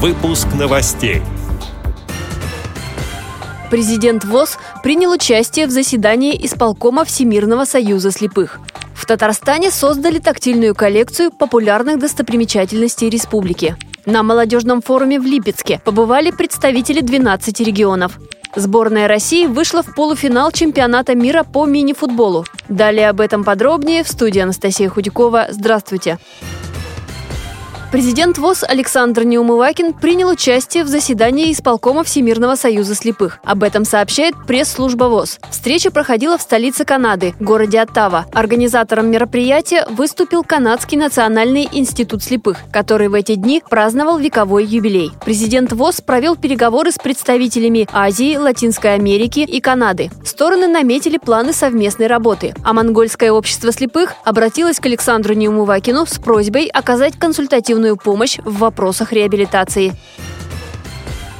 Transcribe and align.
Выпуск 0.00 0.46
новостей. 0.56 1.22
Президент 3.68 4.24
ВОЗ 4.24 4.56
принял 4.84 5.10
участие 5.10 5.66
в 5.66 5.72
заседании 5.72 6.38
исполкома 6.46 7.04
Всемирного 7.04 7.64
союза 7.64 8.12
слепых. 8.12 8.60
В 8.94 9.06
Татарстане 9.06 9.72
создали 9.72 10.20
тактильную 10.20 10.76
коллекцию 10.76 11.32
популярных 11.32 11.98
достопримечательностей 11.98 13.08
республики. 13.08 13.74
На 14.06 14.22
молодежном 14.22 14.82
форуме 14.82 15.18
в 15.18 15.24
Липецке 15.24 15.80
побывали 15.84 16.30
представители 16.30 17.00
12 17.00 17.58
регионов. 17.58 18.20
Сборная 18.54 19.08
России 19.08 19.46
вышла 19.46 19.82
в 19.82 19.96
полуфинал 19.96 20.52
чемпионата 20.52 21.16
мира 21.16 21.42
по 21.42 21.66
мини-футболу. 21.66 22.44
Далее 22.68 23.08
об 23.08 23.20
этом 23.20 23.42
подробнее 23.42 24.04
в 24.04 24.08
студии 24.08 24.38
Анастасия 24.38 24.88
Худякова. 24.88 25.48
Здравствуйте. 25.50 26.18
Президент 27.90 28.36
ВОЗ 28.36 28.64
Александр 28.68 29.22
Неумывакин 29.22 29.94
принял 29.94 30.28
участие 30.28 30.84
в 30.84 30.88
заседании 30.88 31.50
исполкома 31.50 32.04
Всемирного 32.04 32.54
союза 32.54 32.94
слепых. 32.94 33.38
Об 33.44 33.62
этом 33.62 33.86
сообщает 33.86 34.34
пресс-служба 34.46 35.04
ВОЗ. 35.04 35.38
Встреча 35.50 35.90
проходила 35.90 36.36
в 36.36 36.42
столице 36.42 36.84
Канады, 36.84 37.32
городе 37.40 37.80
Оттава. 37.80 38.26
Организатором 38.34 39.10
мероприятия 39.10 39.86
выступил 39.88 40.44
Канадский 40.44 40.98
национальный 40.98 41.66
институт 41.72 42.22
слепых, 42.22 42.58
который 42.70 43.08
в 43.08 43.14
эти 43.14 43.36
дни 43.36 43.62
праздновал 43.70 44.18
вековой 44.18 44.66
юбилей. 44.66 45.12
Президент 45.24 45.72
ВОЗ 45.72 46.02
провел 46.02 46.36
переговоры 46.36 46.92
с 46.92 46.98
представителями 46.98 47.88
Азии, 47.90 48.36
Латинской 48.36 48.92
Америки 48.92 49.40
и 49.40 49.60
Канады. 49.62 50.10
Стороны 50.26 50.66
наметили 50.66 51.16
планы 51.16 51.54
совместной 51.54 52.06
работы, 52.06 52.54
а 52.64 52.74
Монгольское 52.74 53.32
общество 53.32 53.72
слепых 53.72 54.12
обратилось 54.24 54.78
к 54.78 54.84
Александру 54.84 55.32
Неумывакину 55.32 56.04
с 56.04 56.18
просьбой 56.18 56.66
оказать 56.66 57.18
консультативную 57.18 57.77
оперативную 57.78 57.96
помощь 57.96 58.38
в 58.44 58.58
вопросах 58.58 59.12
реабилитации. 59.12 59.92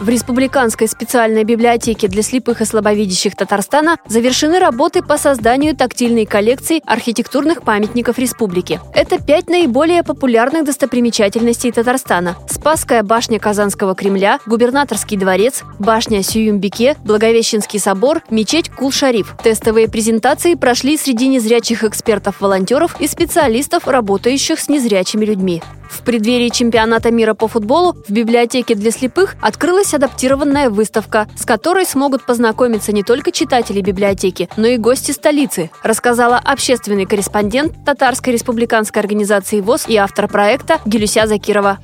В 0.00 0.08
Республиканской 0.08 0.86
специальной 0.86 1.42
библиотеке 1.42 2.06
для 2.06 2.22
слепых 2.22 2.60
и 2.60 2.64
слабовидящих 2.64 3.34
Татарстана 3.34 3.96
завершены 4.06 4.60
работы 4.60 5.02
по 5.02 5.18
созданию 5.18 5.74
тактильной 5.74 6.24
коллекции 6.24 6.80
архитектурных 6.86 7.62
памятников 7.62 8.16
республики. 8.18 8.80
Это 8.94 9.20
пять 9.20 9.48
наиболее 9.48 10.04
популярных 10.04 10.64
достопримечательностей 10.64 11.72
Татарстана. 11.72 12.36
Спасская 12.48 13.02
башня 13.02 13.40
Казанского 13.40 13.96
Кремля, 13.96 14.38
Губернаторский 14.46 15.16
дворец, 15.16 15.64
башня 15.80 16.22
Сююмбике, 16.22 16.96
Благовещенский 17.04 17.80
собор, 17.80 18.22
мечеть 18.30 18.70
Кул-Шариф. 18.70 19.34
Тестовые 19.42 19.88
презентации 19.88 20.54
прошли 20.54 20.96
среди 20.96 21.26
незрячих 21.26 21.82
экспертов-волонтеров 21.82 23.00
и 23.00 23.08
специалистов, 23.08 23.88
работающих 23.88 24.60
с 24.60 24.68
незрячими 24.68 25.24
людьми. 25.24 25.60
В 25.98 26.02
преддверии 26.02 26.48
чемпионата 26.48 27.10
мира 27.10 27.34
по 27.34 27.48
футболу 27.48 27.96
в 28.06 28.10
библиотеке 28.10 28.76
для 28.76 28.92
слепых 28.92 29.34
открылась 29.42 29.92
адаптированная 29.92 30.70
выставка, 30.70 31.26
с 31.36 31.44
которой 31.44 31.84
смогут 31.84 32.24
познакомиться 32.24 32.92
не 32.92 33.02
только 33.02 33.32
читатели 33.32 33.80
библиотеки, 33.80 34.48
но 34.56 34.68
и 34.68 34.76
гости 34.76 35.10
столицы, 35.10 35.70
рассказала 35.82 36.38
общественный 36.38 37.04
корреспондент 37.04 37.84
Татарской 37.84 38.32
республиканской 38.32 39.02
организации 39.02 39.60
ВОЗ 39.60 39.86
и 39.88 39.96
автор 39.96 40.28
проекта 40.28 40.80
Гелюся 40.86 41.26
Закирова. 41.26 41.78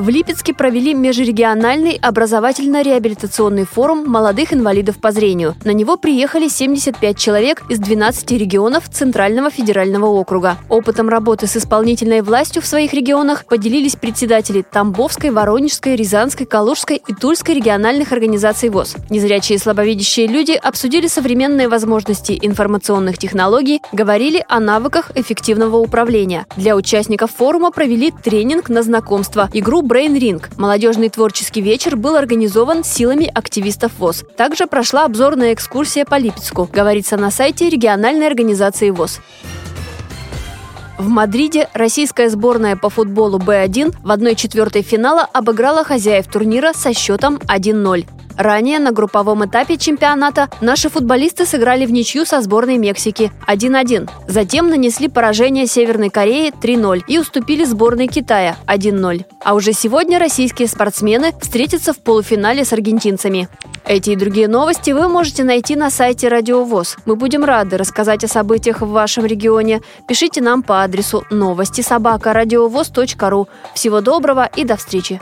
В 0.00 0.08
Липецке 0.08 0.54
провели 0.54 0.94
межрегиональный 0.94 1.98
образовательно-реабилитационный 2.00 3.66
форум 3.66 4.06
молодых 4.06 4.54
инвалидов 4.54 4.96
по 4.98 5.12
зрению. 5.12 5.56
На 5.62 5.72
него 5.72 5.98
приехали 5.98 6.48
75 6.48 7.18
человек 7.18 7.62
из 7.68 7.80
12 7.80 8.32
регионов 8.32 8.88
Центрального 8.88 9.50
федерального 9.50 10.06
округа. 10.06 10.56
Опытом 10.70 11.10
работы 11.10 11.46
с 11.46 11.58
исполнительной 11.58 12.22
властью 12.22 12.62
в 12.62 12.66
своих 12.66 12.94
регионах 12.94 13.44
поделились 13.44 13.94
председатели 13.94 14.62
Тамбовской, 14.62 15.32
Воронежской, 15.32 15.96
Рязанской, 15.96 16.46
Калужской 16.46 17.02
и 17.06 17.12
Тульской 17.12 17.56
региональных 17.56 18.12
организаций 18.12 18.70
ВОЗ. 18.70 18.96
Незрячие 19.10 19.56
и 19.56 19.60
слабовидящие 19.60 20.28
люди 20.28 20.52
обсудили 20.52 21.08
современные 21.08 21.68
возможности 21.68 22.38
информационных 22.40 23.18
технологий, 23.18 23.82
говорили 23.92 24.42
о 24.48 24.60
навыках 24.60 25.10
эффективного 25.14 25.76
управления. 25.76 26.46
Для 26.56 26.74
участников 26.74 27.32
форума 27.32 27.70
провели 27.70 28.10
тренинг 28.12 28.70
на 28.70 28.82
знакомство, 28.82 29.50
игру 29.52 29.82
Brain 29.90 30.16
Ring. 30.20 30.40
Молодежный 30.56 31.08
творческий 31.08 31.60
вечер 31.60 31.96
был 31.96 32.14
организован 32.14 32.84
силами 32.84 33.26
активистов 33.26 33.90
ВОЗ. 33.98 34.24
Также 34.36 34.68
прошла 34.68 35.04
обзорная 35.04 35.52
экскурсия 35.52 36.04
по 36.04 36.14
Липецку, 36.14 36.70
говорится 36.72 37.16
на 37.16 37.32
сайте 37.32 37.68
региональной 37.68 38.28
организации 38.28 38.90
ВОЗ. 38.90 39.18
В 40.96 41.08
Мадриде 41.08 41.68
российская 41.74 42.30
сборная 42.30 42.76
по 42.76 42.88
футболу 42.88 43.40
Б1 43.40 43.96
в 44.04 44.10
1-4 44.12 44.80
финала 44.82 45.22
обыграла 45.22 45.82
хозяев 45.82 46.28
турнира 46.28 46.72
со 46.72 46.94
счетом 46.94 47.40
1-0. 47.48 48.06
Ранее 48.36 48.78
на 48.78 48.92
групповом 48.92 49.44
этапе 49.44 49.76
чемпионата 49.76 50.48
наши 50.60 50.88
футболисты 50.88 51.46
сыграли 51.46 51.86
в 51.86 51.92
ничью 51.92 52.24
со 52.24 52.40
сборной 52.40 52.78
Мексики 52.78 53.32
1-1. 53.46 54.10
Затем 54.28 54.70
нанесли 54.70 55.08
поражение 55.08 55.66
Северной 55.66 56.10
Корее 56.10 56.50
3-0 56.50 57.02
и 57.06 57.18
уступили 57.18 57.64
сборной 57.64 58.06
Китая 58.06 58.56
1-0. 58.66 59.24
А 59.44 59.54
уже 59.54 59.72
сегодня 59.72 60.18
российские 60.18 60.68
спортсмены 60.68 61.32
встретятся 61.40 61.92
в 61.92 61.98
полуфинале 61.98 62.64
с 62.64 62.72
аргентинцами. 62.72 63.48
Эти 63.84 64.10
и 64.10 64.16
другие 64.16 64.46
новости 64.46 64.92
вы 64.92 65.08
можете 65.08 65.42
найти 65.42 65.74
на 65.74 65.90
сайте 65.90 66.28
Радио 66.28 66.64
ВОЗ. 66.64 66.96
Мы 67.06 67.16
будем 67.16 67.44
рады 67.44 67.76
рассказать 67.76 68.22
о 68.24 68.28
событиях 68.28 68.82
в 68.82 68.88
вашем 68.88 69.26
регионе. 69.26 69.80
Пишите 70.06 70.40
нам 70.40 70.62
по 70.62 70.82
адресу 70.84 71.24
новости 71.30 71.80
собака 71.80 72.32
ру. 72.32 73.48
Всего 73.74 74.00
доброго 74.00 74.48
и 74.54 74.64
до 74.64 74.76
встречи! 74.76 75.20